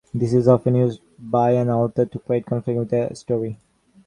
[0.15, 3.59] This is often used by an author to create conflict within a story.